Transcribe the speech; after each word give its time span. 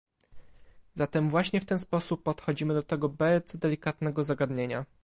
Zatem 0.93 1.29
właśnie 1.29 1.61
w 1.61 1.65
ten 1.65 1.79
sposób 1.79 2.23
podchodzimy 2.23 2.73
do 2.73 2.83
tego 2.83 3.09
bardzo 3.09 3.57
delikatnego 3.57 4.23
zagadnienia 4.23 4.85